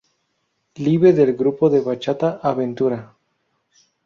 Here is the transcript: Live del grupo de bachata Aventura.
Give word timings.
Live 0.85 1.13
del 1.13 1.35
grupo 1.35 1.69
de 1.69 1.79
bachata 1.81 2.39
Aventura. 2.41 3.15